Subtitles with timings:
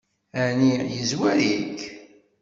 [0.45, 1.79] Ɛni yezwar-ik?